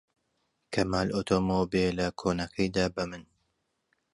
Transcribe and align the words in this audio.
کەمال 0.73 1.07
ئۆتۆمبێلە 1.15 2.07
کۆنەکەی 2.19 2.69
دا 2.75 2.85
بە 2.95 3.03
من. 3.09 3.23